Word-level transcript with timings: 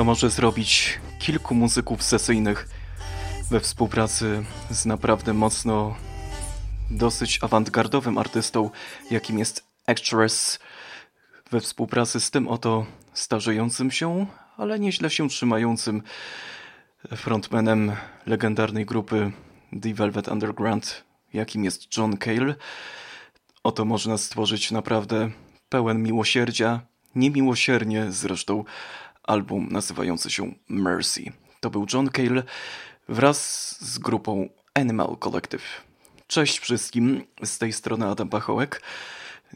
co 0.00 0.04
może 0.04 0.30
zrobić 0.30 1.00
kilku 1.18 1.54
muzyków 1.54 2.02
sesyjnych 2.02 2.68
we 3.50 3.60
współpracy 3.60 4.44
z 4.70 4.86
naprawdę 4.86 5.34
mocno 5.34 5.96
dosyć 6.90 7.38
awangardowym 7.42 8.18
artystą, 8.18 8.70
jakim 9.10 9.38
jest 9.38 9.64
Actress, 9.86 10.58
we 11.50 11.60
współpracy 11.60 12.20
z 12.20 12.30
tym 12.30 12.48
oto 12.48 12.86
starzejącym 13.12 13.90
się, 13.90 14.26
ale 14.56 14.78
nieźle 14.78 15.10
się 15.10 15.28
trzymającym 15.28 16.02
frontmanem 17.16 17.92
legendarnej 18.26 18.86
grupy 18.86 19.32
The 19.82 19.94
Velvet 19.94 20.28
Underground, 20.28 21.04
jakim 21.32 21.64
jest 21.64 21.96
John 21.96 22.16
Cale. 22.16 22.54
Oto 23.62 23.84
można 23.84 24.18
stworzyć 24.18 24.70
naprawdę 24.70 25.30
pełen 25.68 26.02
miłosierdzia, 26.02 26.80
niemiłosiernie 27.14 28.06
zresztą 28.12 28.64
album 29.22 29.68
nazywający 29.70 30.30
się 30.30 30.54
Mercy. 30.68 31.32
To 31.60 31.70
był 31.70 31.86
John 31.92 32.08
Cale 32.08 32.42
wraz 33.08 33.76
z 33.80 33.98
grupą 33.98 34.48
Animal 34.74 35.16
Collective. 35.20 35.84
Cześć 36.26 36.58
wszystkim, 36.58 37.24
z 37.44 37.58
tej 37.58 37.72
strony 37.72 38.06
Adam 38.06 38.28
Pachołek. 38.28 38.82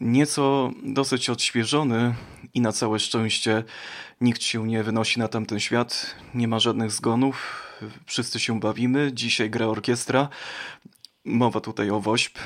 Nieco 0.01 0.71
dosyć 0.83 1.31
odświeżony 1.31 2.15
i 2.55 2.61
na 2.61 2.73
całe 2.73 2.99
szczęście 2.99 3.65
nikt 4.21 4.43
się 4.43 4.67
nie 4.67 4.83
wynosi 4.83 5.21
na 5.21 5.29
tamten 5.29 5.61
świat, 5.61 6.15
nie 6.35 6.49
ma 6.49 6.59
żadnych 6.59 6.91
zgonów, 6.91 7.63
wszyscy 8.07 8.41
się 8.41 8.61
bawimy. 8.61 9.11
Dzisiaj 9.13 9.51
gra 9.51 9.67
orkiestra. 9.67 10.29
Mowa 11.25 11.61
tutaj 11.61 11.91
o 11.91 12.01
WOŚP, 12.01 12.39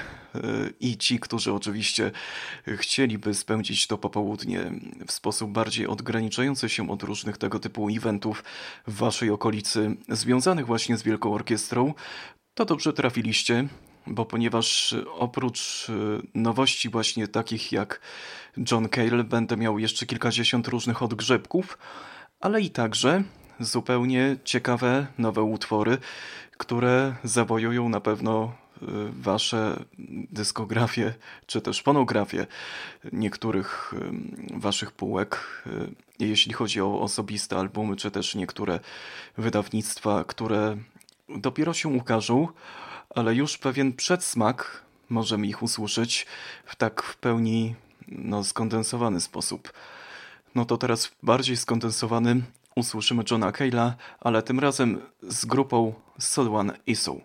i 0.80 0.96
ci, 0.96 1.20
którzy 1.20 1.52
oczywiście 1.52 2.10
chcieliby 2.66 3.34
spędzić 3.34 3.86
to 3.86 3.98
popołudnie 3.98 4.72
w 5.06 5.12
sposób 5.12 5.50
bardziej 5.50 5.86
odgraniczający 5.86 6.68
się 6.68 6.90
od 6.90 7.02
różnych 7.02 7.38
tego 7.38 7.58
typu 7.58 7.88
eventów 7.88 8.44
w 8.86 8.96
waszej 8.96 9.30
okolicy, 9.30 9.96
związanych 10.08 10.66
właśnie 10.66 10.96
z 10.96 11.02
Wielką 11.02 11.34
Orkiestrą, 11.34 11.94
to 12.54 12.64
dobrze 12.64 12.92
trafiliście, 12.92 13.68
bo 14.06 14.24
ponieważ 14.24 14.94
oprócz 15.14 15.86
nowości 16.34 16.88
właśnie 16.88 17.28
takich 17.28 17.72
jak 17.72 18.00
John 18.70 18.88
Cale 18.88 19.24
będę 19.24 19.56
miał 19.56 19.78
jeszcze 19.78 20.06
kilkadziesiąt 20.06 20.68
różnych 20.68 21.02
odgrzebków, 21.02 21.78
ale 22.40 22.60
i 22.60 22.70
także 22.70 23.22
zupełnie 23.60 24.36
ciekawe 24.44 25.06
nowe 25.18 25.42
utwory, 25.42 25.98
które 26.56 27.16
zawojują 27.24 27.88
na 27.88 28.00
pewno 28.00 28.52
wasze 29.10 29.84
dyskografie, 30.32 31.14
czy 31.46 31.60
też 31.60 31.82
fonografie 31.82 32.46
niektórych 33.12 33.94
y, 34.56 34.60
waszych 34.60 34.92
półek, 34.92 35.62
y, 35.66 36.26
jeśli 36.26 36.52
chodzi 36.52 36.80
o 36.80 37.00
osobiste 37.00 37.56
albumy, 37.56 37.96
czy 37.96 38.10
też 38.10 38.34
niektóre 38.34 38.80
wydawnictwa, 39.38 40.24
które 40.24 40.76
dopiero 41.28 41.74
się 41.74 41.88
ukażą, 41.88 42.48
ale 43.14 43.34
już 43.34 43.58
pewien 43.58 43.92
przedsmak 43.92 44.82
możemy 45.08 45.46
ich 45.46 45.62
usłyszeć 45.62 46.26
w 46.64 46.76
tak 46.76 47.02
w 47.02 47.16
pełni 47.16 47.74
no, 48.08 48.44
skondensowany 48.44 49.20
sposób. 49.20 49.72
No 50.54 50.64
to 50.64 50.78
teraz 50.78 51.10
bardziej 51.22 51.56
skondensowany 51.56 52.42
usłyszymy 52.76 53.22
Johna 53.30 53.50
Cale'a, 53.50 53.92
ale 54.20 54.42
tym 54.42 54.60
razem 54.60 55.00
z 55.22 55.44
grupą 55.44 55.94
Solwan 56.18 56.72
Isu. 56.86 57.20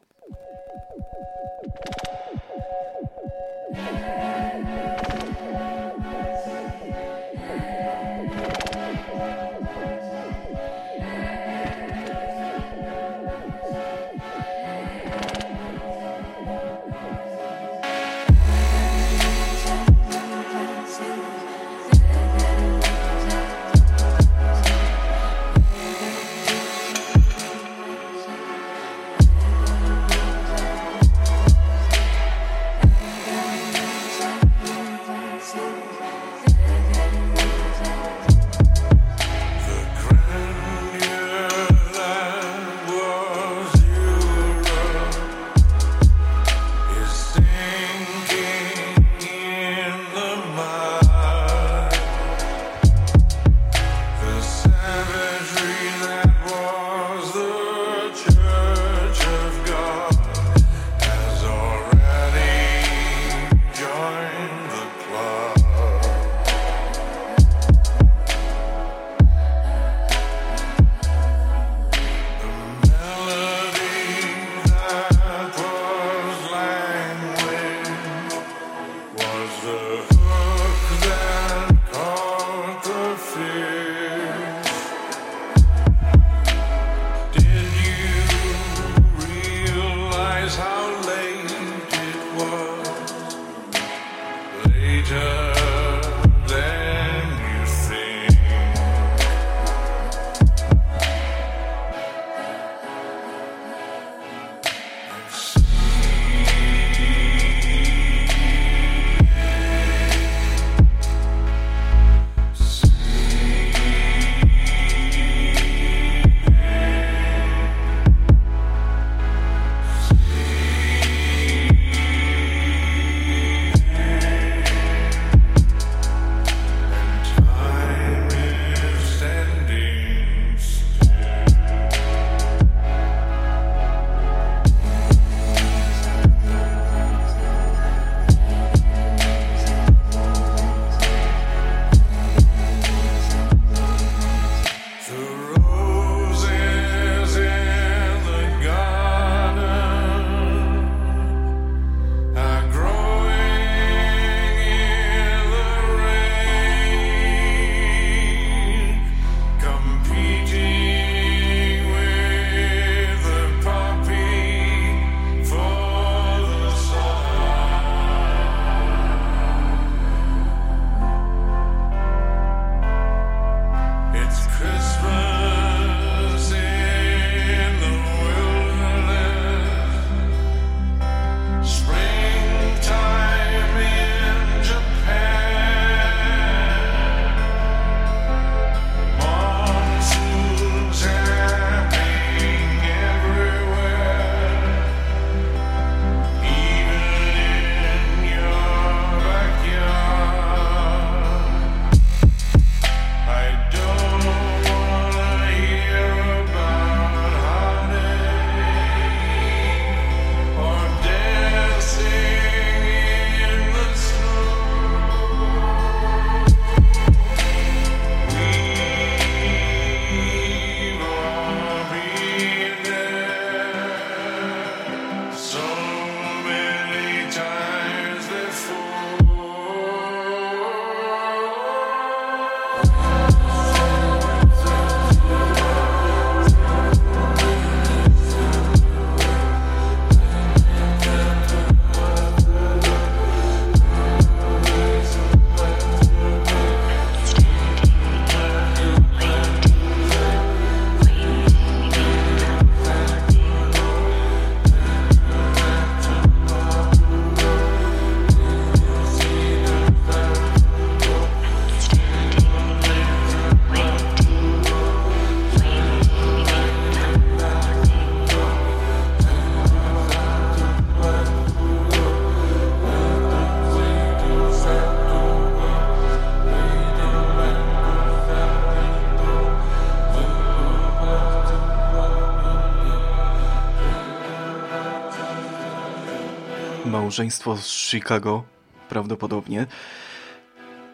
Małżeństwo 287.13 287.57
z 287.57 287.67
Chicago, 287.67 288.43
prawdopodobnie, 288.89 289.67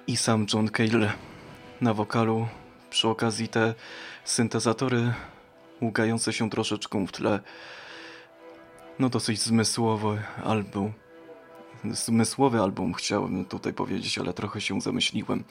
i 0.07 0.17
sam 0.17 0.45
John 0.53 0.69
Cale 0.69 1.13
na 1.81 1.93
wokalu. 1.93 2.47
Przy 2.89 3.07
okazji 3.07 3.47
te 3.47 3.73
syntezatory 4.25 5.13
ługające 5.81 6.33
się 6.33 6.49
troszeczkę 6.49 7.07
w 7.07 7.11
tle. 7.11 7.39
No 8.99 9.09
dosyć 9.09 9.41
zmysłowy 9.41 10.21
album. 10.43 10.93
Zmysłowy 11.91 12.61
album 12.61 12.93
chciałem 12.93 13.45
tutaj 13.45 13.73
powiedzieć, 13.73 14.17
ale 14.17 14.33
trochę 14.33 14.61
się 14.61 14.81
zamyśliłem. 14.81 15.43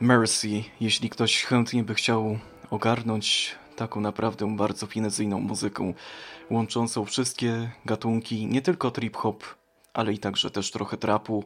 Mercy, 0.00 0.48
jeśli 0.80 1.10
ktoś 1.10 1.44
chętnie 1.44 1.82
by 1.82 1.94
chciał 1.94 2.38
ogarnąć 2.70 3.54
taką 3.76 4.00
naprawdę 4.00 4.56
bardzo 4.56 4.86
finezyjną 4.86 5.40
muzyką, 5.40 5.94
łączącą 6.50 7.04
wszystkie 7.04 7.70
gatunki, 7.84 8.46
nie 8.46 8.62
tylko 8.62 8.90
trip-hop, 8.90 9.44
ale 9.96 10.12
i 10.12 10.18
także 10.18 10.50
też 10.50 10.70
trochę 10.70 10.96
trapu, 10.96 11.44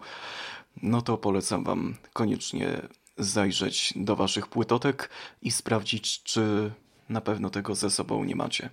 no 0.83 1.03
to 1.03 1.19
polecam 1.19 1.65
Wam 1.65 1.95
koniecznie 2.13 2.83
zajrzeć 3.17 3.93
do 3.97 4.17
Waszych 4.17 4.47
płytotek 4.47 5.11
i 5.43 5.51
sprawdzić, 5.51 6.23
czy 6.23 6.71
na 7.09 7.21
pewno 7.21 7.51
tego 7.51 7.75
ze 7.75 7.91
sobą 7.91 8.25
nie 8.25 8.37
macie. 8.37 8.71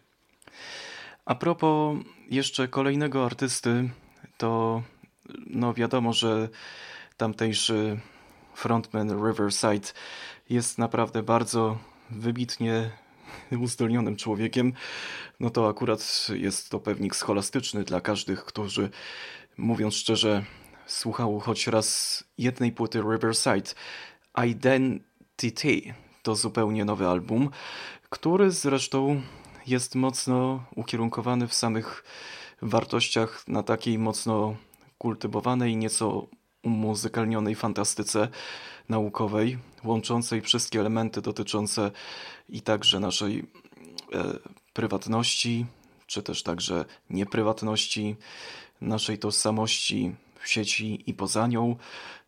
A 1.25 1.36
propos 1.36 1.98
jeszcze 2.29 2.67
kolejnego 2.67 3.25
artysty, 3.25 3.89
to 4.38 4.84
no 5.48 5.74
wiadomo, 5.74 6.13
że 6.13 6.50
tamtejszy 7.17 8.00
frontman 8.55 9.10
Riverside 9.27 9.88
jest 10.50 10.77
naprawdę 10.77 11.24
bardzo 11.24 11.77
wybitnie 12.10 12.91
uzdolnionym 13.63 14.15
człowiekiem, 14.15 14.74
no 15.39 15.50
to 15.50 15.69
akurat 15.69 16.27
jest 16.34 16.69
to 16.69 16.79
pewnik 16.79 17.15
scholastyczny 17.15 17.84
dla 17.84 18.01
każdych, 18.01 18.46
którzy 18.46 18.89
mówiąc 19.57 19.95
szczerze 19.95 20.45
słuchał 20.85 21.39
choć 21.39 21.67
raz 21.67 22.23
jednej 22.37 22.71
płyty 22.71 23.01
Riverside. 23.01 23.73
Identity 24.47 25.93
to 26.23 26.35
zupełnie 26.35 26.85
nowy 26.85 27.07
album, 27.07 27.49
który 28.09 28.51
zresztą 28.51 29.21
jest 29.67 29.95
mocno 29.95 30.63
ukierunkowany 30.75 31.47
w 31.47 31.53
samych 31.53 32.03
wartościach 32.61 33.47
na 33.47 33.63
takiej 33.63 33.99
mocno 33.99 34.55
kultywowanej, 34.97 35.77
nieco 35.77 36.27
umuzykalnionej 36.63 37.55
fantastyce 37.55 38.27
naukowej, 38.89 39.57
łączącej 39.83 40.41
wszystkie 40.41 40.79
elementy 40.79 41.21
dotyczące 41.21 41.91
i 42.49 42.61
także 42.61 42.99
naszej 42.99 43.39
e, 43.39 44.23
prywatności, 44.73 45.65
czy 46.07 46.23
też 46.23 46.43
także 46.43 46.85
nieprywatności, 47.09 48.15
naszej 48.81 49.17
tożsamości 49.17 50.15
w 50.39 50.48
sieci 50.48 51.03
i 51.07 51.13
poza 51.13 51.48
nią, 51.48 51.75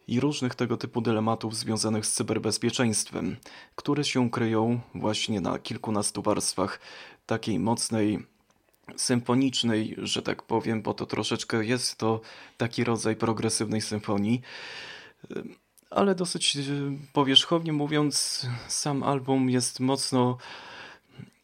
i 0.07 0.19
różnych 0.19 0.55
tego 0.55 0.77
typu 0.77 1.01
dylematów 1.01 1.55
związanych 1.55 2.05
z 2.05 2.13
cyberbezpieczeństwem, 2.13 3.35
które 3.75 4.03
się 4.03 4.29
kryją 4.29 4.79
właśnie 4.95 5.41
na 5.41 5.59
kilkunastu 5.59 6.21
warstwach 6.21 6.79
takiej 7.25 7.59
mocnej 7.59 8.25
symfonicznej, 8.95 9.95
że 9.97 10.21
tak 10.21 10.43
powiem, 10.43 10.81
bo 10.81 10.93
to 10.93 11.05
troszeczkę 11.05 11.65
jest 11.65 11.97
to 11.97 12.21
taki 12.57 12.83
rodzaj 12.83 13.15
progresywnej 13.15 13.81
symfonii, 13.81 14.41
ale 15.89 16.15
dosyć 16.15 16.55
e, 16.55 16.61
powierzchownie 17.13 17.73
mówiąc, 17.73 18.45
sam 18.67 19.03
album 19.03 19.49
jest 19.49 19.79
mocno 19.79 20.37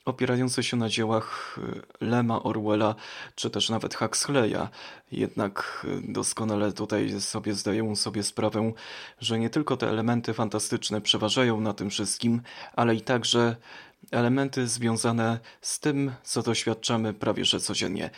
opierający 0.05 0.63
się 0.63 0.77
na 0.77 0.89
dziełach 0.89 1.59
e, 2.01 2.05
Lema, 2.05 2.43
Orwella 2.43 2.95
czy 3.35 3.49
też 3.49 3.69
nawet 3.69 3.95
Huxleya. 3.95 4.67
Jednak 5.11 5.85
e, 6.07 6.11
doskonale 6.13 6.71
tutaj 6.71 7.21
sobie 7.21 7.53
zdaję 7.53 7.95
sobie 7.95 8.23
sprawę, 8.23 8.71
że 9.19 9.39
nie 9.39 9.49
tylko 9.49 9.77
te 9.77 9.89
elementy 9.89 10.33
fantastyczne 10.33 11.01
przeważają 11.01 11.61
na 11.61 11.73
tym 11.73 11.89
wszystkim, 11.89 12.41
ale 12.75 12.95
i 12.95 13.01
także 13.01 13.55
elementy 14.11 14.67
związane 14.67 15.39
z 15.61 15.79
tym, 15.79 16.11
co 16.23 16.41
doświadczamy 16.41 17.13
prawie 17.13 17.45
że 17.45 17.59
codziennie. 17.59 18.09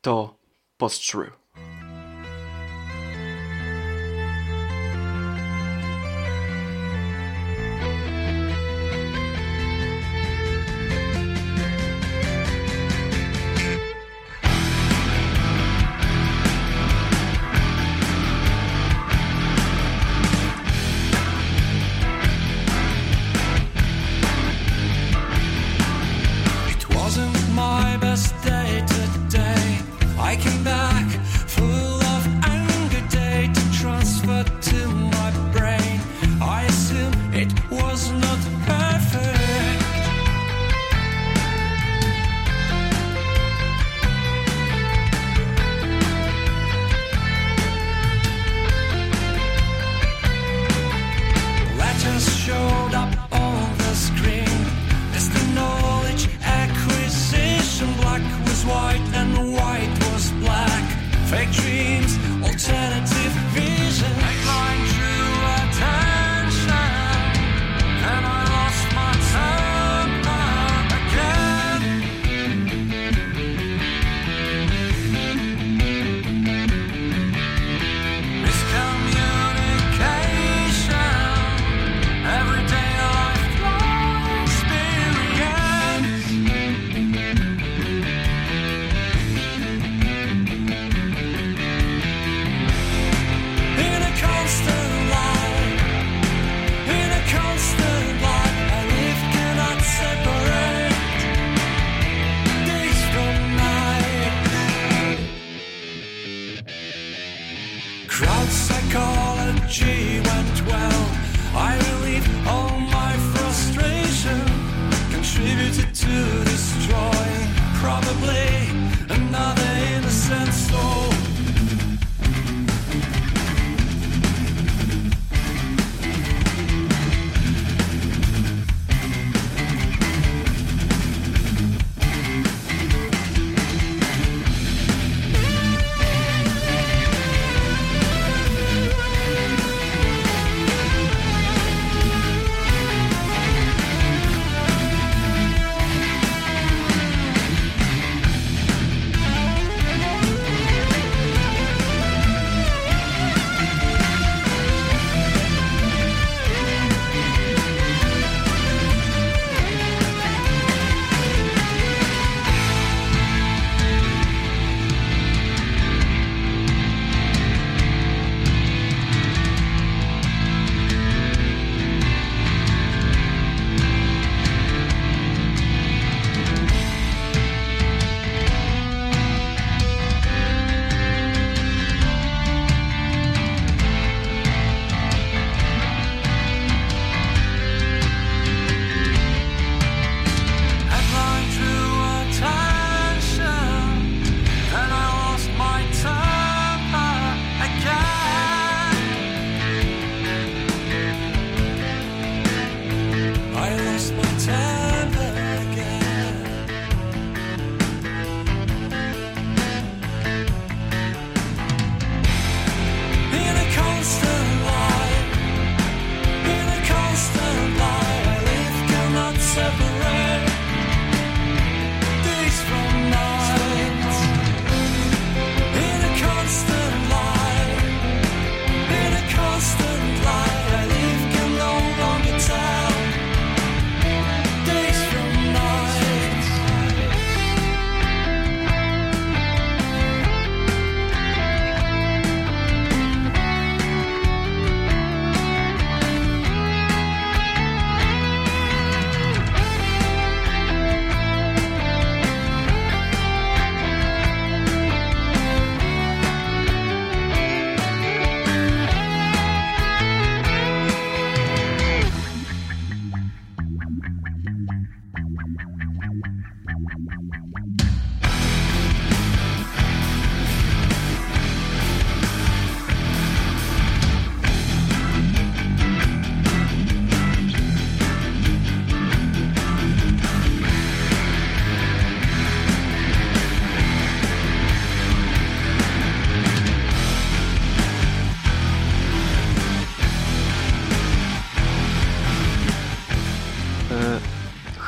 To 0.00 0.34
post-true. 0.76 1.30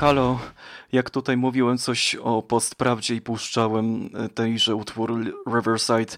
Halo, 0.03 0.39
jak 0.93 1.11
tutaj 1.11 1.37
mówiłem 1.37 1.79
coś 1.79 2.15
o 2.15 2.43
postprawdzie 2.43 3.15
i 3.15 3.21
puszczałem 3.21 4.11
tejże 4.35 4.75
utwór 4.75 5.35
Riverside, 5.47 6.17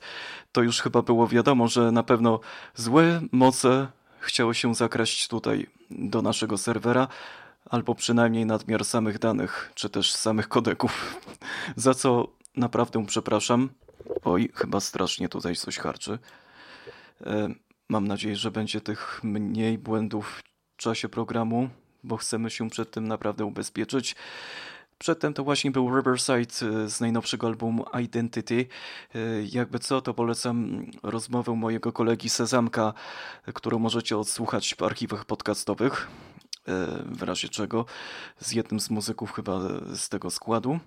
to 0.53 0.62
już 0.62 0.81
chyba 0.81 1.03
było 1.03 1.29
wiadomo, 1.29 1.68
że 1.68 1.92
na 1.92 2.03
pewno 2.03 2.40
złe 2.75 3.20
moce 3.33 3.88
chciały 4.20 4.55
się 4.55 4.75
zakraść 4.75 5.29
tutaj 5.29 5.66
do 5.90 6.23
naszego 6.23 6.59
serwera, 6.59 7.09
albo 7.70 7.94
przynajmniej 7.94 8.47
nadmiar 8.47 8.85
samych 8.85 9.18
danych, 9.18 9.73
czy 9.75 9.90
też 9.90 10.14
samych 10.14 10.49
kodeków, 10.49 11.20
za 11.77 11.94
co 11.94 12.29
naprawdę 12.57 13.07
przepraszam. 13.07 13.68
Oj, 14.25 14.51
chyba 14.55 14.81
strasznie 14.81 15.29
tutaj 15.29 15.57
coś 15.57 15.79
harczy. 15.79 16.18
E, 17.27 17.49
mam 17.88 18.09
nadzieję, 18.09 18.37
że 18.37 18.51
będzie 18.51 18.81
tych 18.81 19.20
mniej 19.25 19.79
błędów 19.79 20.42
w 20.75 20.77
czasie 20.77 21.09
programu, 21.09 21.70
bo 22.05 22.17
chcemy 22.17 22.51
się 22.51 22.71
przed 22.71 22.90
tym 22.90 23.09
naprawdę 23.09 23.45
ubezpieczyć. 23.45 24.17
Przedtem 24.99 25.35
to 25.35 25.45
właśnie 25.45 25.71
był 25.71 25.97
Riverside 25.97 26.85
e, 26.85 26.88
z 26.88 27.01
najnowszego 27.01 27.47
albumu 27.47 27.85
Identity. 28.05 28.67
E, 29.14 29.19
jakby 29.53 29.79
co, 29.79 30.01
to 30.01 30.14
polecam 30.14 30.87
rozmowę 31.03 31.53
mojego 31.55 31.93
kolegi 31.93 32.29
Sezamka, 32.29 32.95
którą 33.55 33.79
możecie 33.79 34.19
odsłuchać 34.19 34.75
w 34.75 34.83
archiwach 34.83 35.25
podcastowych. 35.25 36.09
W 37.05 37.23
razie 37.23 37.49
czego 37.49 37.87
z 38.38 38.53
jednym 38.53 38.81
z 38.81 38.90
muzyków 38.90 39.33
chyba 39.33 39.61
z 39.95 40.09
tego 40.09 40.31
składu. 40.31 40.79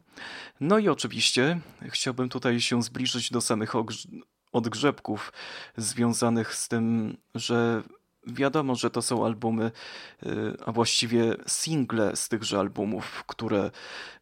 No 0.59 0.77
i 0.77 0.89
oczywiście 0.89 1.59
chciałbym 1.81 2.29
tutaj 2.29 2.61
się 2.61 2.83
zbliżyć 2.83 3.31
do 3.31 3.41
samych 3.41 3.73
odgrzebków 4.51 5.33
związanych 5.77 6.55
z 6.55 6.67
tym, 6.67 7.17
że 7.35 7.83
wiadomo, 8.27 8.75
że 8.75 8.89
to 8.89 9.01
są 9.01 9.25
albumy, 9.25 9.71
y, 10.23 10.57
a 10.65 10.71
właściwie 10.71 11.35
single 11.47 12.15
z 12.15 12.29
tychże 12.29 12.59
albumów, 12.59 13.23
które 13.27 13.71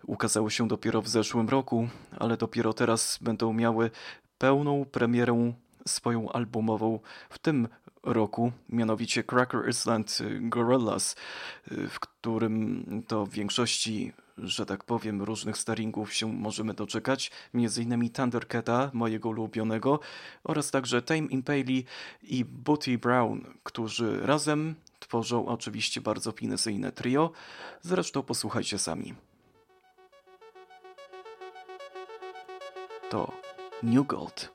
ukazały 0.05 0.51
się 0.51 0.67
dopiero 0.67 1.01
w 1.01 1.07
zeszłym 1.07 1.49
roku, 1.49 1.87
ale 2.19 2.37
dopiero 2.37 2.73
teraz 2.73 3.19
będą 3.21 3.53
miały 3.53 3.91
pełną 4.37 4.85
premierę 4.85 5.53
swoją 5.87 6.31
albumową 6.31 6.99
w 7.29 7.39
tym 7.39 7.67
roku, 8.03 8.51
mianowicie 8.69 9.23
Cracker 9.23 9.69
Island 9.69 10.17
Gorillas, 10.39 11.15
y, 11.71 11.87
w 11.87 11.99
którym 11.99 13.03
to 13.07 13.25
w 13.25 13.29
większości 13.29 14.13
że 14.37 14.65
tak 14.65 14.83
powiem, 14.83 15.21
różnych 15.21 15.57
staringów 15.57 16.13
się 16.13 16.33
możemy 16.33 16.73
doczekać, 16.73 17.31
m.in. 17.53 18.09
Thundercata, 18.09 18.91
mojego 18.93 19.29
ulubionego, 19.29 19.99
oraz 20.43 20.71
także 20.71 21.01
Tame 21.01 21.19
Impale 21.19 21.83
i 22.23 22.45
Booty 22.45 22.97
Brown, 22.97 23.41
którzy 23.63 24.25
razem 24.25 24.75
tworzą 24.99 25.45
oczywiście 25.45 26.01
bardzo 26.01 26.31
finesyjne 26.31 26.91
trio, 26.91 27.31
zresztą 27.81 28.23
posłuchajcie 28.23 28.79
sami. 28.79 29.13
To 33.09 33.31
New 33.83 34.07
Gold. 34.07 34.54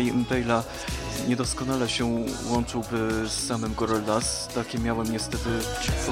Tej 0.00 0.08
Impala 0.08 0.64
niedoskonale 1.28 1.88
się 1.88 2.24
łączyłby 2.50 3.28
z 3.28 3.46
samym 3.46 3.74
Gorillaz. 3.74 4.48
Takie 4.54 4.78
miałem 4.78 5.12
niestety 5.12 5.48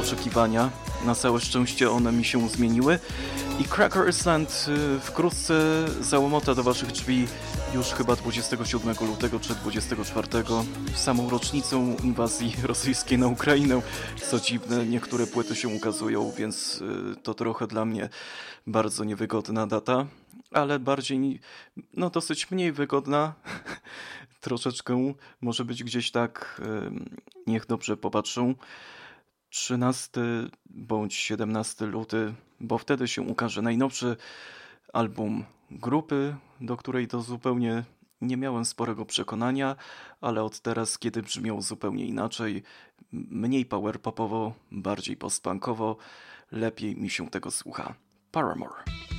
oczekiwania. 0.00 0.70
Na 1.04 1.14
całe 1.14 1.40
szczęście 1.40 1.90
one 1.90 2.12
mi 2.12 2.24
się 2.24 2.48
zmieniły. 2.48 2.98
I 3.60 3.64
Cracker 3.64 4.08
Island 4.08 4.66
y, 4.96 5.00
wkrótce 5.00 5.54
załomota 6.00 6.54
do 6.54 6.62
waszych 6.62 6.92
drzwi 6.92 7.26
już 7.74 7.86
chyba 7.86 8.16
27 8.16 8.94
lutego 9.00 9.40
czy 9.40 9.54
24 9.54 10.28
samą 10.94 11.30
rocznicą 11.30 11.96
inwazji 12.04 12.56
rosyjskiej 12.70 13.18
na 13.18 13.26
Ukrainę. 13.26 13.82
Co 14.30 14.40
dziwne, 14.40 14.86
niektóre 14.86 15.26
płyty 15.26 15.56
się 15.56 15.68
ukazują, 15.68 16.32
więc 16.36 16.80
y, 16.80 17.16
to 17.22 17.34
trochę 17.34 17.66
dla 17.66 17.84
mnie 17.84 18.08
bardzo 18.66 19.04
niewygodna 19.04 19.66
data, 19.66 20.06
ale 20.50 20.78
bardziej, 20.78 21.40
no 21.94 22.10
dosyć 22.10 22.50
mniej 22.50 22.72
wygodna. 22.72 23.34
Troszeczkę 24.40 25.12
może 25.40 25.64
być 25.64 25.84
gdzieś 25.84 26.10
tak, 26.10 26.60
niech 27.46 27.66
dobrze 27.66 27.96
popatrzą. 27.96 28.54
13 29.50 30.20
bądź 30.66 31.14
17 31.14 31.86
luty, 31.86 32.34
bo 32.60 32.78
wtedy 32.78 33.08
się 33.08 33.22
ukaże 33.22 33.62
najnowszy 33.62 34.16
album 34.92 35.44
grupy, 35.70 36.36
do 36.60 36.76
której 36.76 37.08
to 37.08 37.22
zupełnie 37.22 37.84
nie 38.20 38.36
miałem 38.36 38.64
sporego 38.64 39.04
przekonania, 39.04 39.76
ale 40.20 40.42
od 40.42 40.60
teraz, 40.60 40.98
kiedy 40.98 41.22
brzmią 41.22 41.62
zupełnie 41.62 42.06
inaczej, 42.06 42.62
mniej 43.12 43.66
power 43.66 44.00
popowo, 44.00 44.54
bardziej 44.70 45.16
postpunkowo, 45.16 45.96
lepiej 46.52 46.96
mi 46.96 47.10
się 47.10 47.30
tego 47.30 47.50
słucha. 47.50 47.94
Paramore. 48.32 49.17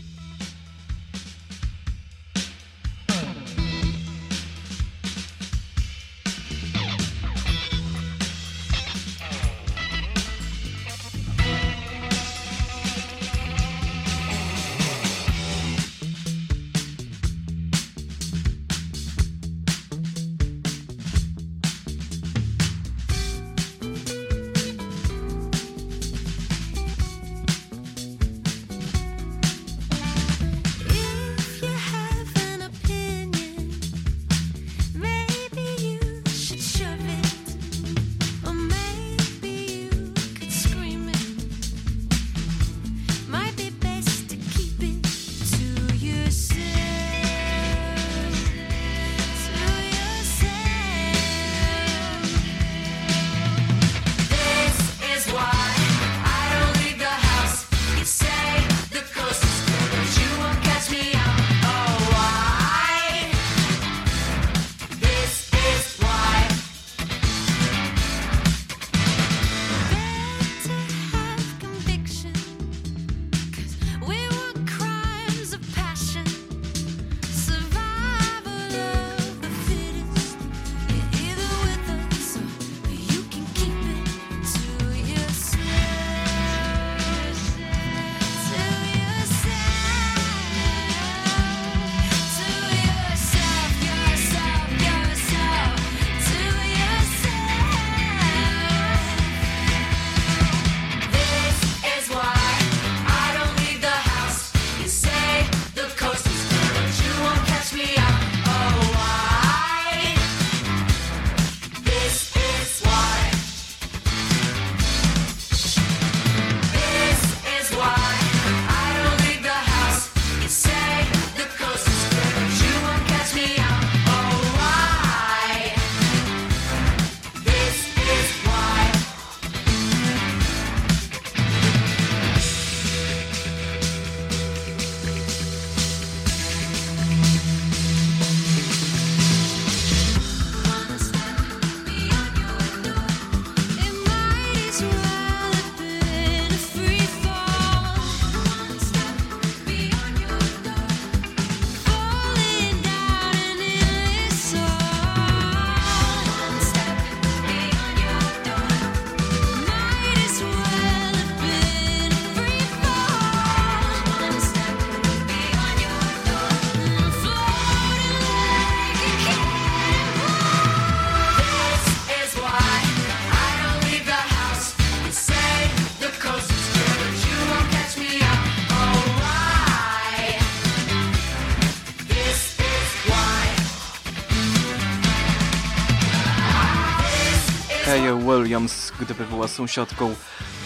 Gdyby 189.09 189.25
była 189.25 189.47
sąsiadką 189.47 190.15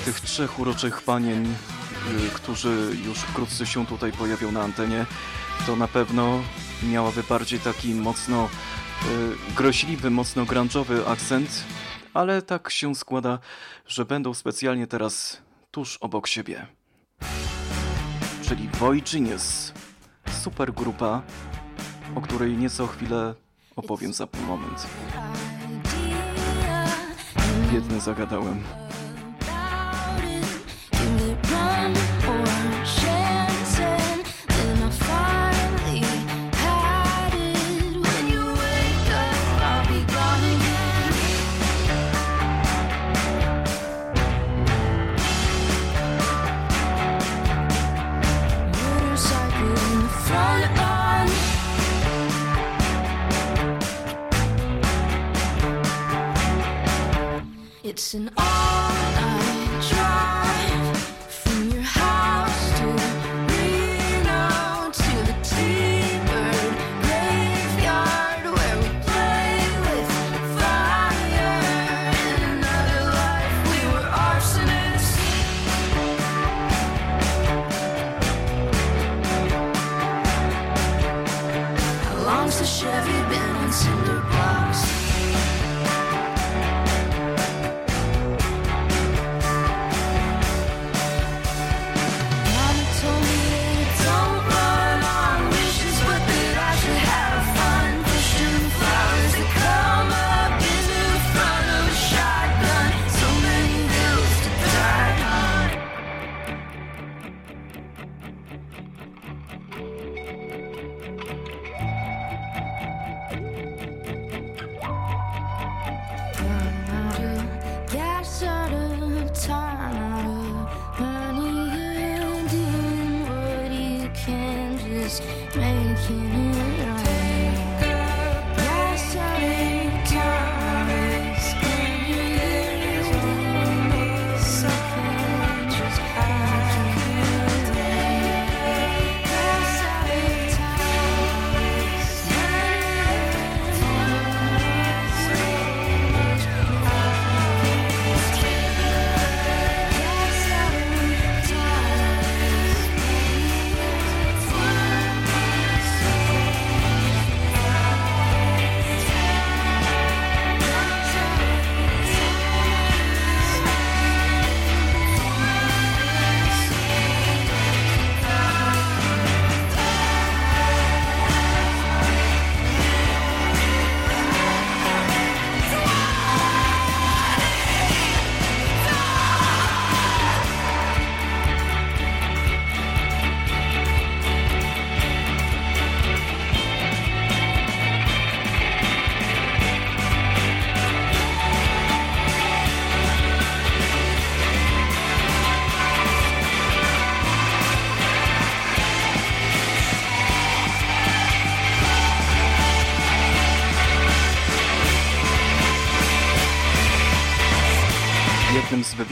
tych 0.05 0.19
trzech 0.19 0.59
uroczych 0.59 1.01
panien, 1.01 1.45
y, 1.45 2.29
którzy 2.33 2.97
już 3.05 3.17
wkrótce 3.17 3.65
się 3.65 3.85
tutaj 3.85 4.11
pojawią 4.11 4.51
na 4.51 4.61
antenie, 4.61 5.05
to 5.65 5.75
na 5.75 5.87
pewno 5.87 6.43
miałaby 6.83 7.23
bardziej 7.23 7.59
taki 7.59 7.95
mocno 7.95 8.49
y, 8.49 9.53
groźliwy, 9.55 10.09
mocno 10.09 10.45
grunge'owy 10.45 11.07
akcent, 11.07 11.63
ale 12.13 12.41
tak 12.41 12.69
się 12.69 12.95
składa, 12.95 13.39
że 13.87 14.05
będą 14.05 14.33
specjalnie 14.33 14.87
teraz 14.87 15.41
tuż 15.71 15.97
obok 15.97 16.27
siebie. 16.27 16.67
Czyli 18.41 18.69
Genius, 19.11 19.73
super 20.43 20.73
grupa, 20.73 21.21
o 22.15 22.21
której 22.21 22.57
nieco 22.57 22.87
chwilę 22.87 23.35
opowiem 23.75 24.13
za 24.13 24.27
moment. 24.47 24.87
Biedny 27.73 27.99
zagadałem. 27.99 28.82
An 58.13 58.52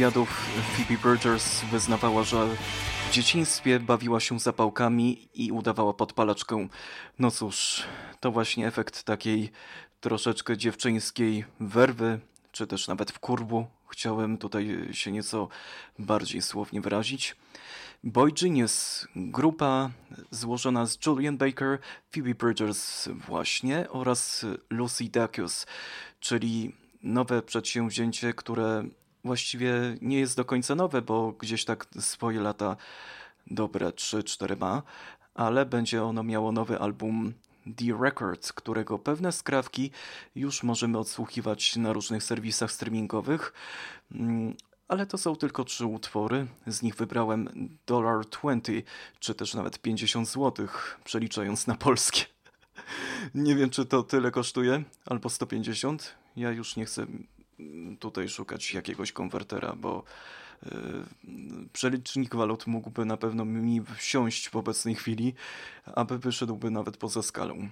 wywiadów 0.02 0.30
Phoebe 0.76 1.02
Bridgers 1.02 1.62
wyznawała, 1.64 2.24
że 2.24 2.48
w 3.10 3.14
dzieciństwie 3.14 3.80
bawiła 3.80 4.20
się 4.20 4.40
zapałkami 4.40 5.30
i 5.34 5.52
udawała 5.52 5.94
podpalaczkę. 5.94 6.68
No 7.20 7.32
cóż, 7.32 7.84
to 8.20 8.32
właśnie 8.32 8.68
efekt 8.68 9.04
takiej 9.04 9.52
troszeczkę 10.00 10.58
dziewczyńskiej 10.58 11.46
werwy, 11.60 12.20
czy 12.52 12.68
też 12.68 12.88
nawet 12.88 13.12
wkurwu. 13.12 13.66
Chciałem 13.88 14.38
tutaj 14.38 14.90
się 14.92 15.12
nieco 15.12 15.48
bardziej 16.00 16.42
słownie 16.42 16.82
wyrazić. 16.82 17.36
Boy 18.04 18.32
Genius, 18.42 19.08
grupa 19.16 19.90
złożona 20.32 20.86
z 20.86 20.98
Julian 21.06 21.38
Baker, 21.38 21.80
Phoebe 22.12 22.36
Bridgers 22.36 23.08
właśnie 23.08 23.90
oraz 23.90 24.46
Lucy 24.70 25.04
Dacus, 25.04 25.66
czyli 26.20 26.76
nowe 27.04 27.42
przedsięwzięcie, 27.42 28.34
które 28.34 28.84
właściwie 29.24 29.74
nie 30.02 30.20
jest 30.20 30.38
do 30.38 30.46
końca 30.46 30.76
nowe, 30.76 31.02
bo 31.02 31.32
gdzieś 31.32 31.66
tak 31.66 31.88
swoje 32.00 32.40
lata 32.40 32.76
dobre 33.48 33.90
3-4 33.90 34.58
ma, 34.58 34.84
ale 35.36 35.66
będzie 35.66 36.04
ono 36.04 36.24
miało 36.24 36.52
nowy 36.52 36.80
album 36.80 37.34
The 37.66 37.98
Records, 38.02 38.54
którego 38.54 39.00
pewne 39.00 39.32
skrawki 39.32 39.92
już 40.36 40.64
możemy 40.64 40.98
odsłuchiwać 40.98 41.76
na 41.76 41.94
różnych 41.94 42.24
serwisach 42.24 42.72
streamingowych. 42.72 43.54
Mm, 44.12 44.56
ale 44.88 45.06
to 45.06 45.18
są 45.18 45.36
tylko 45.36 45.64
trzy 45.64 45.86
utwory. 45.86 46.48
Z 46.68 46.82
nich 46.82 46.96
wybrałem 46.96 47.70
$20, 47.88 48.84
czy 49.20 49.36
też 49.36 49.54
nawet 49.54 49.80
50 49.80 50.30
zł, 50.30 50.68
przeliczając 51.04 51.68
na 51.68 51.76
polskie. 51.76 52.26
Nie 53.36 53.56
wiem, 53.56 53.70
czy 53.70 53.86
to 53.86 54.04
tyle 54.04 54.32
kosztuje, 54.32 54.84
albo 55.06 55.30
150. 55.30 56.16
Ja 56.36 56.52
już 56.52 56.76
nie 56.76 56.86
chcę 56.86 57.06
tutaj 58.00 58.30
szukać 58.30 58.74
jakiegoś 58.74 59.12
konwertera, 59.12 59.76
bo 59.76 60.04
yy, 60.66 60.72
przelicznik 61.74 62.36
walut 62.36 62.68
mógłby 62.68 63.06
na 63.06 63.18
pewno 63.18 63.46
mi 63.46 63.82
wsiąść 63.98 64.50
w 64.50 64.56
obecnej 64.56 64.96
chwili, 64.96 65.34
aby 65.86 66.20
wyszedłby 66.20 66.72
nawet 66.72 66.98
poza 66.98 67.22
skalą. 67.22 67.70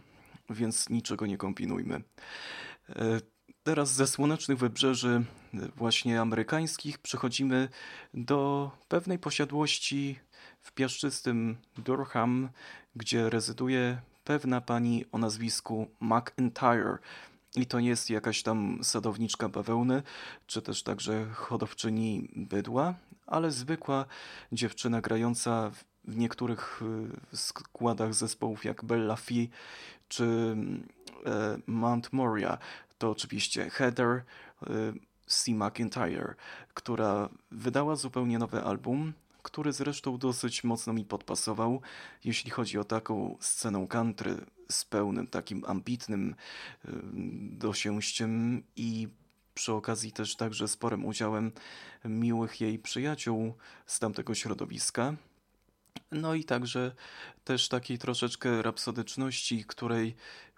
Więc 0.50 0.90
niczego 0.90 1.26
nie 1.26 1.38
kombinujmy. 1.38 2.02
Yy, 2.90 3.22
Teraz 3.64 3.94
ze 3.94 4.08
słonecznych 4.08 4.58
wybrzeży 4.58 5.24
yy, 5.54 5.68
właśnie 5.76 6.22
amerykańskich 6.22 7.00
przechodzimy 7.00 7.70
do 8.14 8.72
pewnej 8.88 9.20
posiadłości 9.20 10.20
w 10.62 10.72
piaszczystym 10.72 11.58
Durham, 11.78 12.50
gdzie 12.96 13.30
rezyduje 13.30 14.02
pewna 14.24 14.62
pani 14.62 15.06
o 15.12 15.18
nazwisku 15.18 15.88
McIntyre. 16.02 16.98
I 17.56 17.66
to 17.66 17.80
nie 17.80 17.90
jest 17.90 18.10
jakaś 18.10 18.44
tam 18.44 18.80
sadowniczka 18.84 19.50
bawełny, 19.50 20.04
czy 20.48 20.62
też 20.62 20.84
także 20.84 21.26
hodowczyni 21.34 22.30
bydła, 22.36 22.94
ale 23.28 23.52
zwykła 23.52 24.06
dziewczyna 24.52 25.02
grająca 25.02 25.70
w- 25.70 26.18
niektórych 26.18 26.82
y, 27.34 27.38
składach 27.38 28.14
zespołów 28.14 28.66
jak 28.66 28.86
Bella 28.86 29.16
Fee 29.16 29.50
czy 30.08 30.56
e, 31.26 31.58
Mount 31.68 32.14
Moria. 32.14 32.58
To 32.98 33.10
oczywiście 33.12 33.70
Heather 33.70 34.08
y, 34.08 34.24
C. 35.26 35.52
McIntyre, 35.52 36.36
która 36.74 37.30
wydała 37.52 37.96
zupełnie 37.96 38.40
nowy 38.40 38.64
album, 38.64 39.14
który 39.44 39.74
zresztą 39.74 40.18
dosyć 40.18 40.64
mocno 40.64 40.94
mi 40.94 41.06
podpasował, 41.06 41.82
jeśli 42.24 42.52
chodzi 42.52 42.78
o 42.78 42.84
taką 42.84 43.38
scenę 43.40 43.88
country 43.88 44.46
z 44.72 44.86
pełnym 44.86 45.28
takim 45.28 45.66
ambitnym 45.68 46.36
dosięściem 47.52 48.64
i 48.76 49.08
przy 49.54 49.74
okazji 49.74 50.12
też 50.12 50.36
także 50.36 50.68
sporym 50.68 51.06
udziałem 51.06 51.52
miłych 52.06 52.62
jej 52.62 52.80
przyjaciół 52.80 53.54
z 53.86 54.00
tamtego 54.00 54.36
środowiska. 54.36 55.14
No 56.12 56.34
i 56.34 56.44
także 56.44 56.96
też 57.44 57.70
takiej 57.70 57.98
troszeczkę 57.98 58.62
rapsodyczności, 58.62 59.66
której 59.66 60.16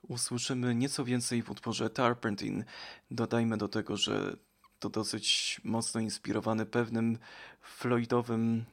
usłyszymy 0.07 0.75
nieco 0.75 1.05
więcej 1.05 1.43
w 1.43 1.51
utworze 1.51 1.89
Tarpentin. 1.89 2.63
Dodajmy 3.11 3.57
do 3.57 3.67
tego, 3.67 3.97
że 3.97 4.35
to 4.81 4.89
dosyć 4.89 5.61
mocno 5.63 6.01
inspirowany 6.01 6.65
pewnym 6.65 7.17
Floydowym 7.61 8.65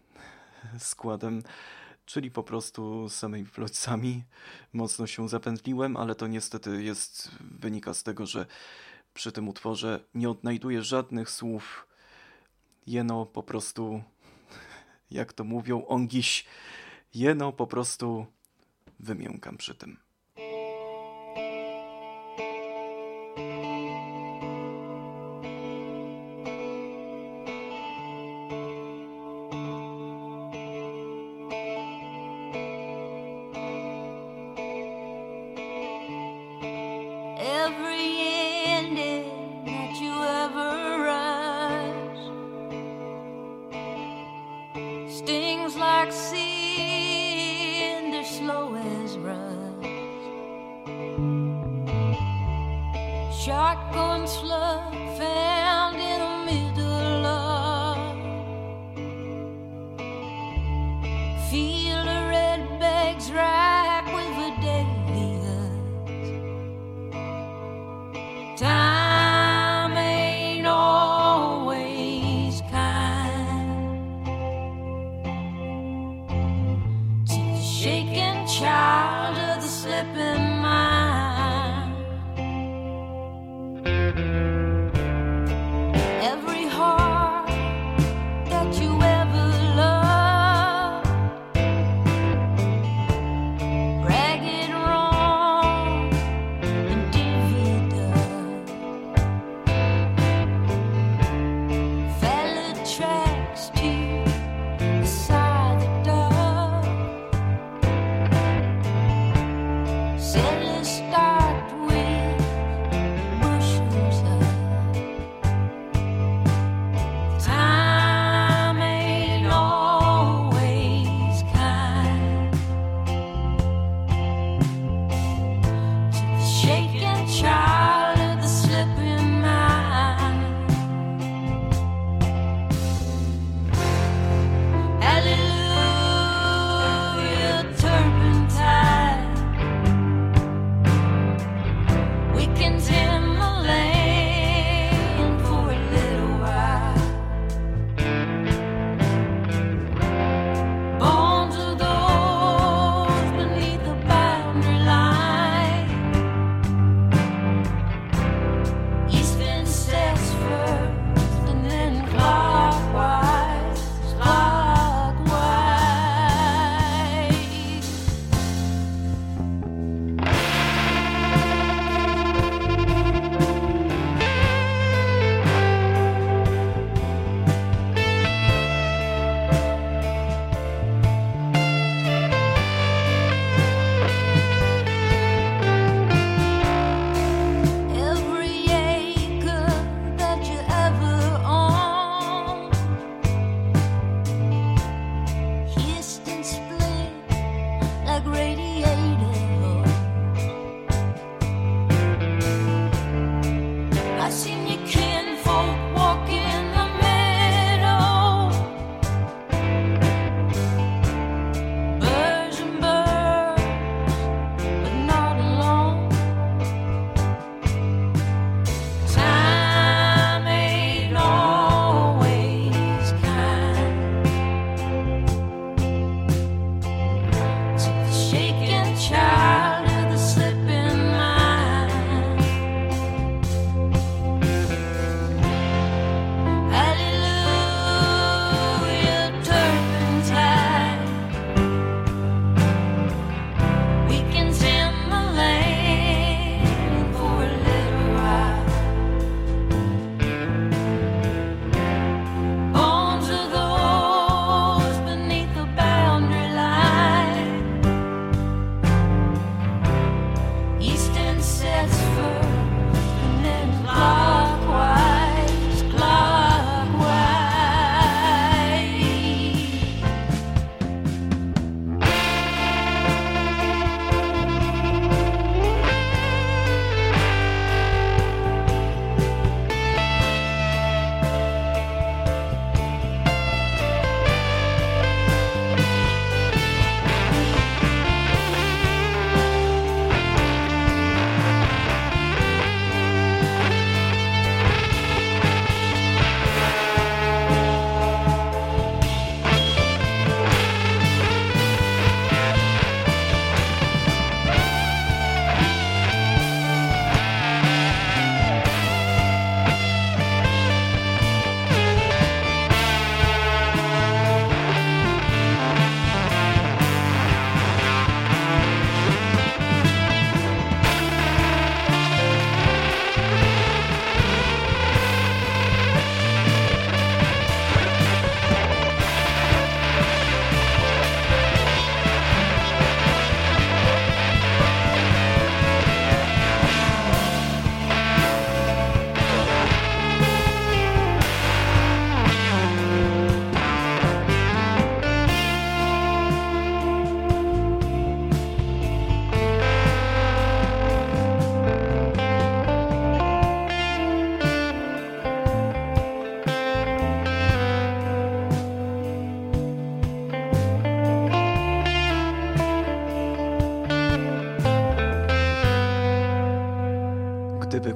składem, 0.78 1.42
czyli 2.06 2.30
po 2.30 2.42
prostu 2.42 3.08
samymi 3.08 3.46
Floydsami. 3.46 4.24
Mocno 4.72 5.06
się 5.06 5.28
zapętliłem, 5.28 5.96
ale 5.96 6.14
to 6.14 6.26
niestety 6.26 6.82
jest, 6.82 7.30
wynika 7.40 7.94
z 7.94 8.02
tego, 8.02 8.26
że 8.26 8.46
przy 9.14 9.32
tym 9.32 9.48
utworze 9.48 10.00
nie 10.14 10.30
odnajduję 10.30 10.82
żadnych 10.82 11.30
słów. 11.30 11.86
Jeno 12.86 13.26
po 13.26 13.42
prostu, 13.42 14.02
jak 15.10 15.32
to 15.32 15.44
mówią, 15.44 15.86
ongiś, 15.86 16.44
jeno 17.14 17.52
po 17.52 17.66
prostu 17.66 18.26
wymiękam 19.00 19.56
przy 19.56 19.74
tym. 19.74 20.07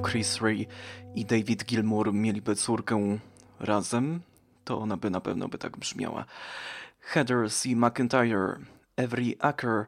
Chris 0.03 0.41
Ray 0.41 0.67
i 1.15 1.25
David 1.25 1.65
Gilmour 1.65 2.13
mieliby 2.13 2.55
córkę 2.55 3.19
razem, 3.59 4.21
to 4.63 4.79
ona 4.79 4.97
by 4.97 5.09
na 5.09 5.21
pewno 5.21 5.47
by 5.47 5.57
tak 5.57 5.77
brzmiała. 5.77 6.25
Heather 6.99 7.51
C. 7.51 7.69
McIntyre, 7.75 8.59
Every 8.95 9.35
Acre, 9.39 9.85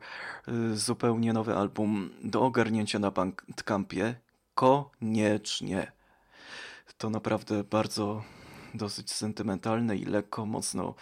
y, 0.48 0.78
zupełnie 0.78 1.34
nowy 1.34 1.56
album 1.56 2.10
do 2.24 2.42
ogarnięcia 2.42 3.00
na 3.00 3.12
Bandcampie. 3.12 4.16
Koniecznie. 4.54 5.92
To 6.98 7.10
naprawdę 7.10 7.64
bardzo 7.64 8.24
dosyć 8.74 9.12
sentymentalne 9.12 9.96
i 9.96 10.06
lekko, 10.06 10.46
mocno 10.46 10.96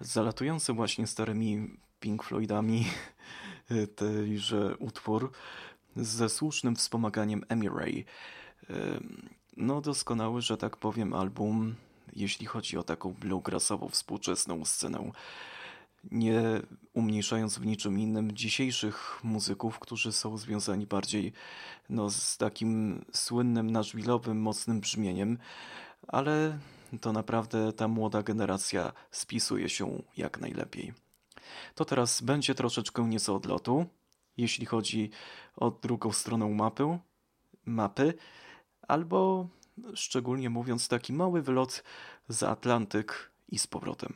zalatujące 0.00 0.72
właśnie 0.72 1.06
starymi 1.06 1.76
Pink 2.00 2.22
Floydami 2.22 2.86
y, 3.70 3.86
tejże 3.86 4.76
utwór 4.76 5.32
ze 5.96 6.28
słusznym 6.28 6.76
wspomaganiem 6.76 7.44
Amy 7.48 7.68
Ray. 7.68 8.04
No 9.56 9.80
doskonały, 9.80 10.42
że 10.42 10.56
tak 10.56 10.76
powiem, 10.76 11.14
album, 11.14 11.74
jeśli 12.16 12.46
chodzi 12.46 12.78
o 12.78 12.82
taką 12.82 13.12
bluegrassową 13.12 13.88
współczesną 13.88 14.64
scenę. 14.64 15.10
Nie 16.10 16.42
umniejszając 16.92 17.58
w 17.58 17.66
niczym 17.66 17.98
innym 17.98 18.32
dzisiejszych 18.32 19.20
muzyków, 19.24 19.78
którzy 19.78 20.12
są 20.12 20.38
związani 20.38 20.86
bardziej 20.86 21.32
no, 21.88 22.10
z 22.10 22.36
takim 22.36 23.04
słynnym 23.12 23.72
nashville'owym, 23.72 24.34
mocnym 24.34 24.80
brzmieniem, 24.80 25.38
ale 26.08 26.58
to 27.00 27.12
naprawdę 27.12 27.72
ta 27.72 27.88
młoda 27.88 28.22
generacja 28.22 28.92
spisuje 29.10 29.68
się 29.68 30.02
jak 30.16 30.40
najlepiej. 30.40 30.92
To 31.74 31.84
teraz 31.84 32.20
będzie 32.20 32.54
troszeczkę 32.54 33.02
nieco 33.02 33.36
odlotu, 33.36 33.86
jeśli 34.36 34.66
chodzi 34.66 35.10
o 35.56 35.70
drugą 35.70 36.12
stronę 36.12 36.48
mapy, 36.48 36.98
mapy 37.64 38.14
albo 38.88 39.48
szczególnie 39.94 40.50
mówiąc 40.50 40.88
taki 40.88 41.12
mały 41.12 41.42
wylot 41.42 41.82
za 42.28 42.48
Atlantyk 42.50 43.30
i 43.48 43.58
z 43.58 43.66
powrotem. 43.66 44.12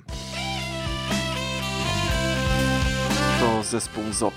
To 3.40 3.62
zespół 3.62 4.04
ZOP. 4.12 4.34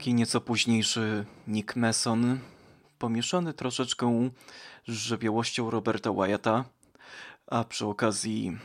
Taki 0.00 0.14
nieco 0.14 0.40
późniejszy 0.40 1.26
Nick 1.46 1.76
Mason, 1.76 2.38
pomieszany 2.98 3.54
troszeczkę 3.54 4.30
z 4.88 4.92
żywiołością 4.92 5.70
Roberta 5.70 6.12
Wyatta, 6.12 6.64
a 7.46 7.64
przy 7.64 7.86
okazji 7.86 8.58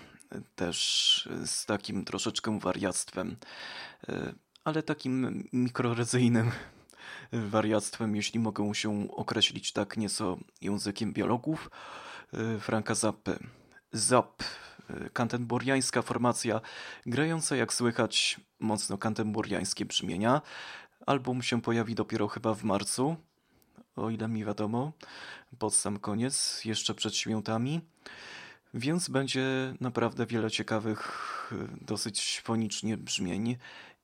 też 0.55 1.29
z 1.45 1.65
takim 1.65 2.05
troszeczkę 2.05 2.59
wariactwem, 2.59 3.35
e, 4.09 4.33
ale 4.63 4.83
takim 4.83 5.43
mikroryzyjnym 5.53 6.51
wariactwem, 7.51 8.15
jeśli 8.15 8.39
mogę 8.39 8.75
się 8.75 9.07
określić 9.11 9.73
tak 9.73 9.97
nieco 9.97 10.37
językiem 10.61 11.13
biologów, 11.13 11.69
e, 12.33 12.59
Franka 12.59 12.95
Zappy. 12.95 13.39
Zapp, 13.91 14.43
e, 14.89 15.09
kantenburiańska 15.09 16.01
formacja, 16.01 16.61
grająca 17.05 17.55
jak 17.55 17.73
słychać 17.73 18.39
mocno 18.59 18.97
kantenburiańskie 18.97 19.85
brzmienia. 19.85 20.41
Album 21.05 21.41
się 21.41 21.61
pojawi 21.61 21.95
dopiero 21.95 22.27
chyba 22.27 22.53
w 22.53 22.63
marcu, 22.63 23.15
o 23.95 24.09
ile 24.09 24.27
mi 24.27 24.45
wiadomo, 24.45 24.91
pod 25.59 25.73
sam 25.73 25.99
koniec, 25.99 26.65
jeszcze 26.65 26.95
przed 26.95 27.15
świętami. 27.15 27.81
Więc 28.73 29.09
będzie 29.09 29.73
naprawdę 29.81 30.25
wiele 30.25 30.51
ciekawych, 30.51 31.51
dosyć 31.81 32.41
fonicznie 32.43 32.97
brzmień 32.97 33.57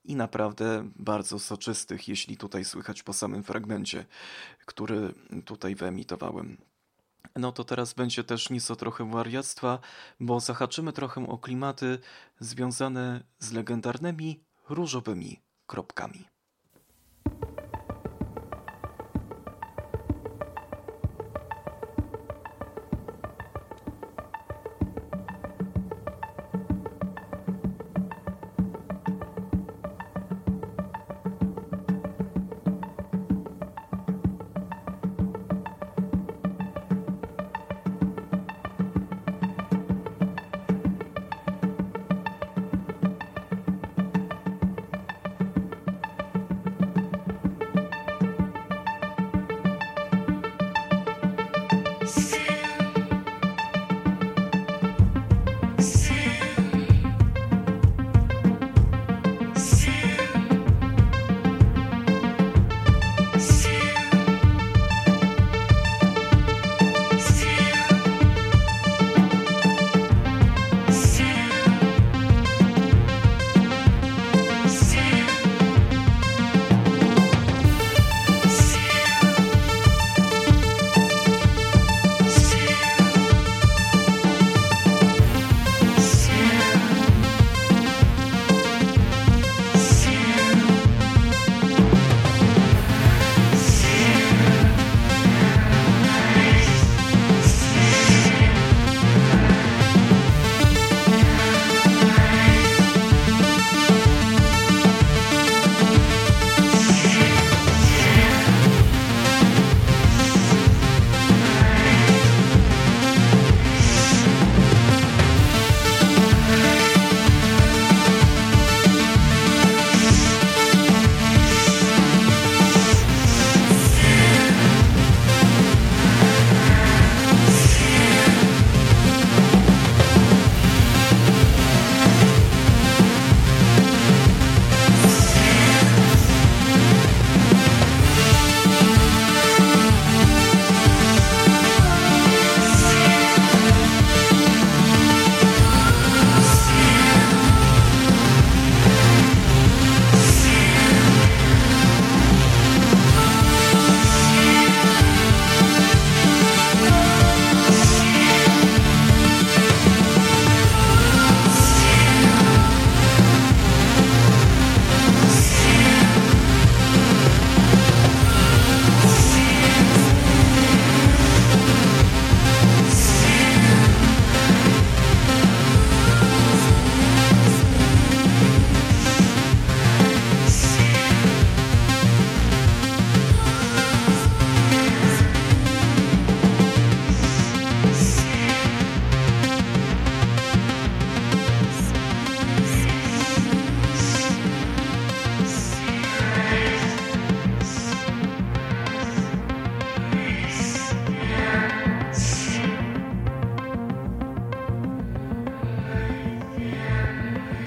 i 0.05 0.15
naprawdę 0.15 0.89
bardzo 0.95 1.39
soczystych, 1.39 2.07
jeśli 2.07 2.37
tutaj 2.37 2.65
słychać 2.65 3.03
po 3.03 3.13
samym 3.13 3.43
fragmencie, 3.43 4.05
który 4.65 5.13
tutaj 5.45 5.75
wyemitowałem. 5.75 6.57
No 7.35 7.51
to 7.51 7.63
teraz 7.63 7.93
będzie 7.93 8.23
też 8.23 8.49
nieco 8.49 8.75
trochę 8.75 9.11
wariactwa, 9.11 9.79
bo 10.19 10.39
zahaczymy 10.39 10.93
trochę 10.93 11.27
o 11.27 11.37
klimaty 11.37 11.99
związane 12.39 13.23
z 13.39 13.51
legendarnymi 13.51 14.43
różowymi 14.69 15.39
kropkami. 15.67 16.30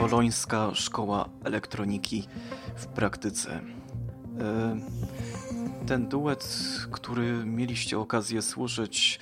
Bolońska 0.04 0.74
Szkoła 0.74 1.28
Elektroniki 1.44 2.28
w 2.76 2.86
praktyce. 2.86 3.60
E, 4.40 4.76
Ten 5.86 6.08
duet, 6.08 6.58
który 6.92 7.44
mieliście 7.44 7.98
okazję 7.98 8.42
słyszeć, 8.42 9.20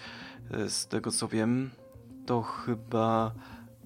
e, 0.51 0.71
z 0.71 0.87
tego 0.87 1.11
co 1.11 1.29
wiem, 1.29 1.71
to 2.27 2.43
chyba 2.43 3.35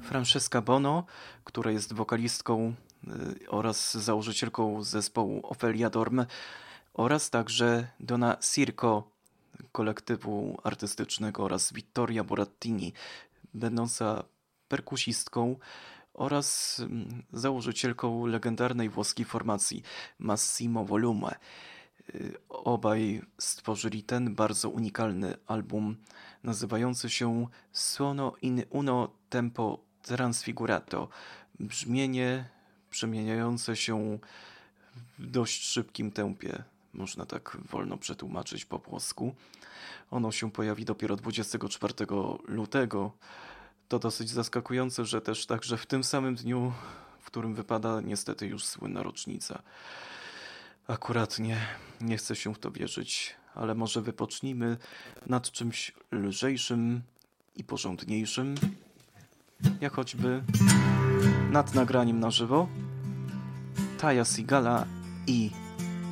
Francesca 0.02 0.60
Bono, 0.60 1.04
która 1.44 1.70
jest 1.70 1.92
wokalistką 1.92 2.74
e, 3.06 3.10
oraz 3.48 3.94
założycielką 3.94 4.82
zespołu 4.82 5.40
Ofelia 5.42 5.90
Dorm 5.90 6.24
oraz 6.94 7.30
także 7.30 7.88
Donna 8.00 8.36
Circo, 8.52 9.10
kolektywu 9.72 10.58
artystycznego 10.64 11.44
oraz 11.44 11.72
Vittoria 11.72 12.24
Burattini, 12.24 12.92
będąca 13.54 14.24
perkusistką 14.68 15.56
oraz 16.16 16.80
mm, 16.80 17.22
założycielką 17.32 18.26
legendarnej 18.26 18.88
włoskiej 18.88 19.26
formacji 19.26 19.82
Massimo 20.18 20.84
Volume. 20.84 21.34
Y, 22.14 22.34
Obaj 22.48 23.22
stworzyli 23.38 24.02
ten 24.02 24.34
bardzo 24.34 24.70
unikalny 24.70 25.34
album 25.46 25.96
nazywający 26.44 27.10
się 27.10 27.46
Suono 27.72 28.32
in 28.42 28.62
uno 28.70 29.08
tempo 29.28 29.78
transfigurato. 30.02 31.08
Brzmienie 31.60 32.44
przemieniające 32.90 33.76
się 33.76 34.18
w 35.18 35.26
dość 35.26 35.62
szybkim 35.62 36.10
tempie, 36.10 36.62
można 36.94 37.26
tak 37.26 37.58
wolno 37.70 37.96
przetłumaczyć 37.96 38.64
po 38.64 38.78
włosku. 38.78 39.34
Ono 40.10 40.32
się 40.32 40.50
pojawi 40.50 40.84
dopiero 40.84 41.16
24 41.16 41.94
lutego. 42.48 43.12
To 43.88 43.98
dosyć 43.98 44.30
zaskakujące, 44.30 45.04
że 45.04 45.20
też 45.20 45.46
także 45.46 45.76
w 45.76 45.86
tym 45.86 46.04
samym 46.04 46.34
dniu, 46.34 46.72
w 47.20 47.26
którym 47.26 47.54
wypada 47.54 48.00
niestety 48.00 48.46
już 48.46 48.64
słynna 48.64 49.02
rocznica. 49.02 49.62
Akurat 50.88 51.38
nie, 51.38 51.66
nie 52.00 52.16
chcę 52.16 52.36
się 52.36 52.54
w 52.54 52.58
to 52.58 52.70
wierzyć, 52.70 53.36
ale 53.54 53.74
może 53.74 54.02
wypocznijmy 54.02 54.76
nad 55.26 55.50
czymś 55.50 55.92
lżejszym 56.12 57.02
i 57.56 57.64
porządniejszym, 57.64 58.54
jak 59.80 59.92
choćby 59.92 60.42
nad 61.50 61.74
nagraniem 61.74 62.20
na 62.20 62.30
żywo 62.30 62.68
Taja 63.98 64.24
Sigala 64.24 64.86
i 65.26 65.50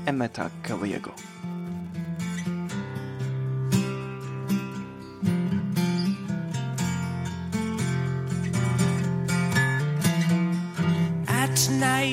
Emeta 0.06 0.50
Kelly'ego. 0.62 1.33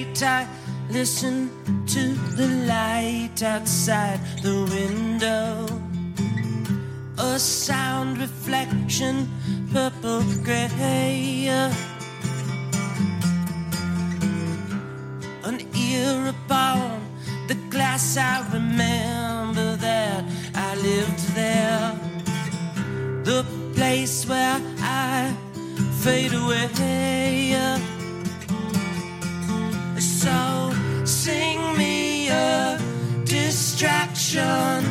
Night 0.03 0.23
I 0.23 0.47
listen 0.89 1.49
to 1.87 2.13
the 2.35 2.47
light 2.67 3.43
outside 3.43 4.19
the 4.41 4.65
window. 4.75 5.67
A 7.17 7.37
sound 7.39 8.17
reflection, 8.17 9.29
purple 9.71 10.23
gray. 10.43 11.47
Uh. 11.49 11.73
An 15.43 15.59
ear 15.75 16.33
upon 16.35 17.01
the 17.47 17.55
glass, 17.69 18.17
I 18.17 18.47
remember 18.53 19.75
that 19.77 20.23
I 20.55 20.75
lived 20.75 21.35
there. 21.35 21.99
The 23.23 23.45
place 23.75 24.25
where 24.27 24.59
I 24.79 25.35
fade 26.01 26.33
away. 26.33 27.40
ocean 34.33 34.90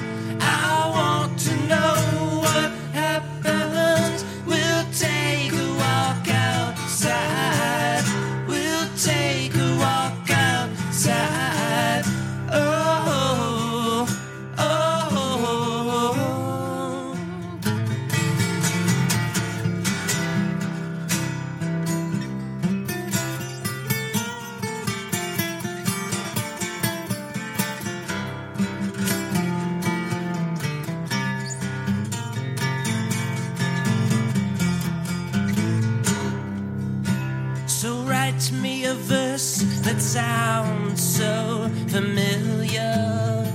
sounds 40.10 41.00
so 41.00 41.70
familiar. 41.86 43.46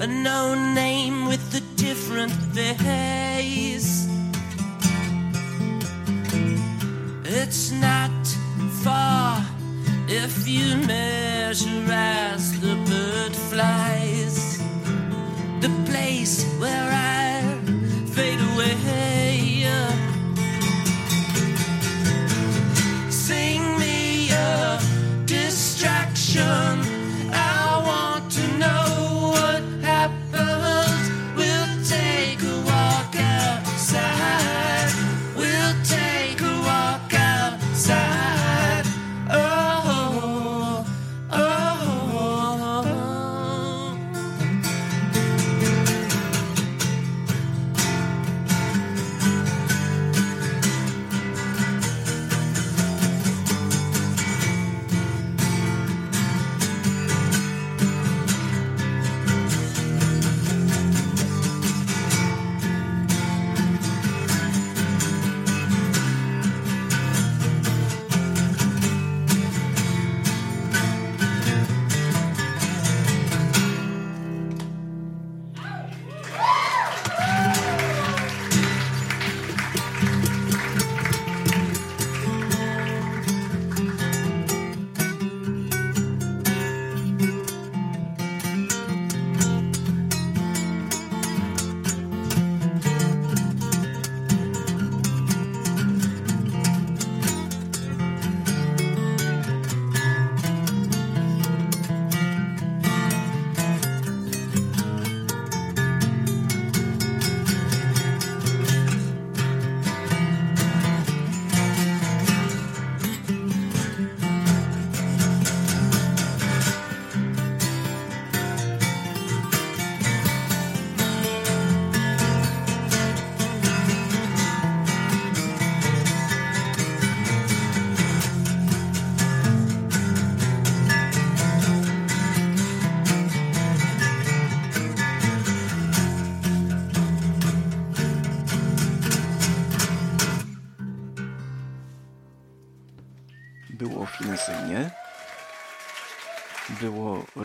A 0.00 0.06
known 0.06 0.74
name 0.74 1.26
with 1.26 1.54
a 1.54 1.60
different 1.76 2.32
face. 2.54 4.08
It's 7.24 7.70
not 7.70 8.26
far 8.82 9.46
if 10.08 10.48
you 10.48 10.76
measure 10.88 11.86
as 11.92 12.60
the 12.60 12.74
bird 12.90 13.36
flies. 13.50 14.58
The 15.60 15.70
place 15.86 16.44
where 16.58 16.90
I 16.90 16.97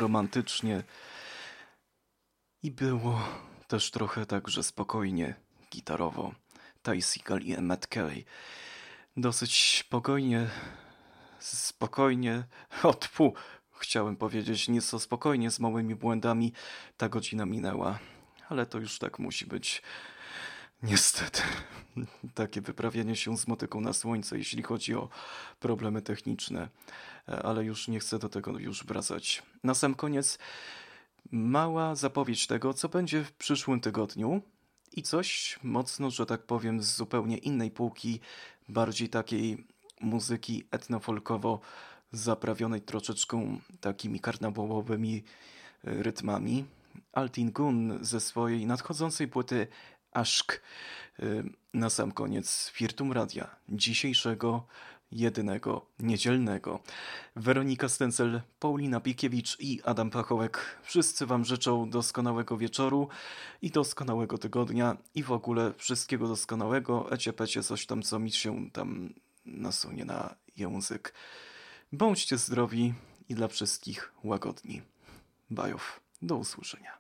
romantycznie 0.04 0.84
i 2.64 2.72
było 2.72 3.22
też 3.68 3.92
trochę 3.92 4.26
także 4.26 4.64
spokojnie, 4.64 5.36
gitarowo. 5.72 6.34
Ty 6.82 7.02
Seagal 7.02 7.42
i 7.42 7.54
Emmet 7.54 7.88
Kelly. 7.88 8.24
Dosyć 9.18 9.80
spokojnie, 9.80 10.50
spokojnie, 11.40 12.44
o 12.84 12.94
tfu, 12.94 13.34
chciałem 13.80 14.16
powiedzieć 14.16 14.68
nieco 14.68 15.00
spokojnie, 15.00 15.52
z 15.52 15.60
małymi 15.60 15.96
błędami 15.96 16.54
ta 16.98 17.10
godzina 17.10 17.46
minęła. 17.46 18.00
Ale 18.50 18.66
to 18.66 18.80
już 18.80 19.00
tak 19.00 19.20
musi 19.20 19.46
być. 19.46 19.82
Niestety, 20.84 21.42
takie 22.34 22.62
wyprawianie 22.62 23.16
się 23.16 23.38
z 23.38 23.48
motyką 23.48 23.82
na 23.82 23.94
słońce, 23.94 24.38
jeśli 24.38 24.64
chodzi 24.64 24.96
o 24.96 25.10
problemy 25.60 26.02
techniczne, 26.02 26.70
ale 27.26 27.66
już 27.66 27.88
nie 27.88 28.00
chcę 28.00 28.20
do 28.20 28.30
tego 28.30 28.60
już 28.60 28.86
wracać. 28.86 29.44
Na 29.64 29.74
sam 29.74 29.96
koniec 29.96 30.40
mała 31.32 31.96
zapowiedź 31.96 32.48
tego, 32.48 32.74
co 32.74 32.90
będzie 32.90 33.24
w 33.24 33.34
przyszłym 33.34 33.80
tygodniu 33.80 34.42
i 34.92 35.04
coś 35.04 35.60
mocno, 35.64 36.12
że 36.12 36.26
tak 36.26 36.44
powiem, 36.46 36.82
z 36.82 36.96
zupełnie 36.96 37.38
innej 37.38 37.72
półki, 37.72 38.20
bardziej 38.70 39.10
takiej 39.10 39.68
muzyki 40.02 40.64
etnofolkowo 40.72 41.60
zaprawionej 42.12 42.82
troszeczkę 42.82 43.58
takimi 43.82 44.20
karnawałowymi 44.20 45.24
rytmami. 45.84 46.66
Altin 47.14 47.52
Gun 47.52 48.00
ze 48.02 48.20
swojej 48.20 48.66
nadchodzącej 48.66 49.28
płyty 49.28 49.68
Aszk 50.14 50.62
y, 51.20 51.44
na 51.74 51.90
sam 51.90 52.12
koniec 52.12 52.70
Firtum 52.70 53.12
Radia 53.12 53.56
dzisiejszego, 53.70 54.68
jedynego, 55.14 55.86
niedzielnego. 56.00 56.80
Weronika 57.36 57.90
Stencel, 57.90 58.42
Paulina 58.60 59.00
Pikiewicz 59.00 59.60
i 59.60 59.82
Adam 59.84 60.10
Pachołek. 60.10 60.80
Wszyscy 60.84 61.26
Wam 61.26 61.46
życzą 61.46 61.90
doskonałego 61.90 62.58
wieczoru 62.58 63.08
i 63.62 63.72
doskonałego 63.72 64.38
tygodnia 64.38 64.98
i 65.16 65.24
w 65.24 65.32
ogóle 65.32 65.74
wszystkiego 65.78 66.28
doskonałego. 66.28 67.12
Ecie 67.12 67.34
pecie 67.34 67.64
coś 67.64 67.86
tam, 67.86 68.02
co 68.02 68.20
mi 68.20 68.32
się 68.32 68.72
tam 68.72 69.14
nasunie 69.46 70.06
na 70.06 70.36
język. 70.58 71.14
Bądźcie 71.92 72.38
zdrowi 72.38 72.94
i 73.30 73.36
dla 73.36 73.48
wszystkich 73.48 74.14
łagodni. 74.24 74.82
Bajów. 75.50 76.00
Do 76.22 76.36
usłyszenia. 76.36 76.98